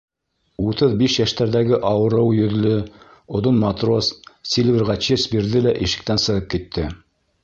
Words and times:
Утыҙ 0.69 0.93
биш 1.01 1.17
йәштәрҙәге 1.17 1.77
ауырыу 1.89 2.31
йөҙлө 2.37 2.71
оҙон 3.39 3.59
матрос 3.65 4.09
Сильверға 4.55 4.97
честь 5.09 5.31
бирҙе 5.35 5.63
лә 5.67 5.75
ишектән 5.89 6.23
сығып 6.25 6.49
китте. 6.55 6.87